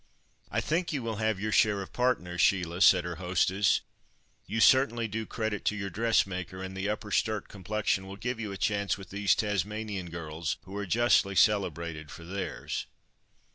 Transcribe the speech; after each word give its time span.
"I 0.49 0.61
think 0.61 0.91
you 0.91 1.03
will 1.03 1.17
have 1.17 1.39
your 1.39 1.51
share 1.51 1.83
of 1.83 1.93
partners, 1.93 2.41
Sheila," 2.41 2.81
said 2.81 3.03
her 3.03 3.17
hostess; 3.17 3.81
"you 4.47 4.59
certainly 4.59 5.07
do 5.07 5.27
credit 5.27 5.63
to 5.65 5.75
your 5.75 5.91
dressmaker, 5.91 6.59
and 6.63 6.75
the 6.75 6.89
Upper 6.89 7.11
Sturt 7.11 7.47
complexion 7.47 8.07
will 8.07 8.15
give 8.15 8.39
you 8.39 8.51
a 8.51 8.57
chance 8.57 8.97
with 8.97 9.11
these 9.11 9.35
Tasmanian 9.35 10.09
girls, 10.09 10.57
who 10.63 10.75
are 10.75 10.87
justly 10.87 11.35
celebrated 11.35 12.09
for 12.09 12.23
theirs." 12.25 12.87